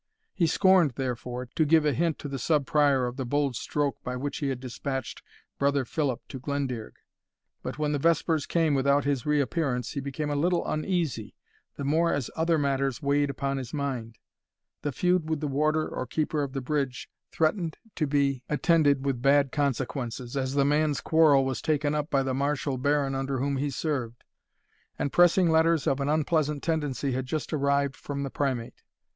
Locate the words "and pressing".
24.97-25.51